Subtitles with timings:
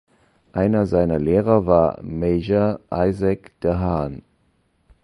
[0.53, 4.23] Einer seiner Lehrer war Meijer Isaac de Haan.